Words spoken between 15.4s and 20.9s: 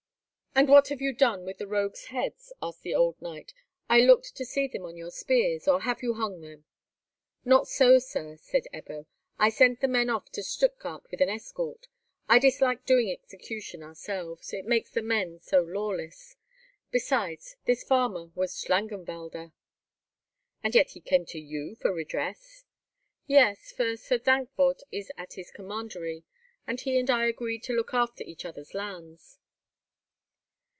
lawless. Besides, this farmer was Schlangenwalder." "And yet